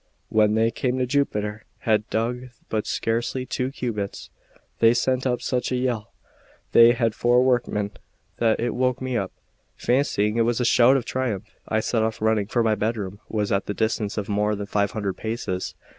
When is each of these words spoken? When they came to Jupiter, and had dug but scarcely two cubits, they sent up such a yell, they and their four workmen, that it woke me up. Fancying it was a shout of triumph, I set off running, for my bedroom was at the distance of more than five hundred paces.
When 0.29 0.55
they 0.55 0.71
came 0.71 0.97
to 0.97 1.05
Jupiter, 1.05 1.51
and 1.51 1.61
had 1.93 2.09
dug 2.09 2.47
but 2.69 2.87
scarcely 2.87 3.45
two 3.45 3.69
cubits, 3.69 4.31
they 4.79 4.95
sent 4.95 5.27
up 5.27 5.43
such 5.43 5.71
a 5.71 5.75
yell, 5.75 6.11
they 6.71 6.89
and 6.89 6.97
their 6.97 7.11
four 7.11 7.43
workmen, 7.43 7.91
that 8.37 8.59
it 8.59 8.73
woke 8.73 8.99
me 8.99 9.15
up. 9.15 9.31
Fancying 9.75 10.37
it 10.37 10.41
was 10.41 10.59
a 10.59 10.65
shout 10.65 10.97
of 10.97 11.05
triumph, 11.05 11.45
I 11.67 11.81
set 11.81 12.01
off 12.01 12.19
running, 12.19 12.47
for 12.47 12.63
my 12.63 12.73
bedroom 12.73 13.19
was 13.29 13.51
at 13.51 13.67
the 13.67 13.75
distance 13.75 14.17
of 14.17 14.27
more 14.27 14.55
than 14.55 14.65
five 14.65 14.89
hundred 14.89 15.17
paces. 15.17 15.75